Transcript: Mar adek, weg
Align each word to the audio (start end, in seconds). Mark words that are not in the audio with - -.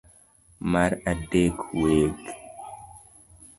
Mar 0.71 0.91
adek, 1.11 1.57
weg 1.79 2.17